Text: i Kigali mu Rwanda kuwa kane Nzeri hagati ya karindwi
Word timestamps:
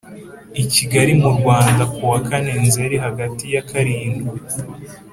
i 0.63 0.65
Kigali 0.73 1.11
mu 1.21 1.29
Rwanda 1.37 1.83
kuwa 1.93 2.17
kane 2.27 2.53
Nzeri 2.65 2.95
hagati 3.05 3.45
ya 3.53 3.61
karindwi 3.69 4.29